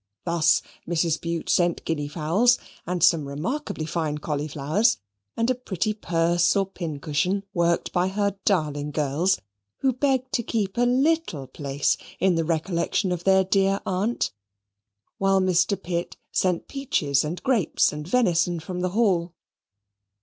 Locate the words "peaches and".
16.67-17.43